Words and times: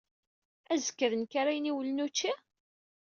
Azekka 0.73 1.07
d 1.11 1.13
nekk 1.17 1.33
ara 1.41 1.51
iniwlen 1.57 2.03
ucci? 2.05 2.31